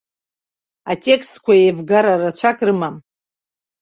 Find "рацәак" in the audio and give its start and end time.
2.21-2.57